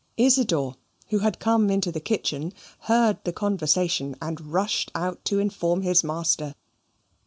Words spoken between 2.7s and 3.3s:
heard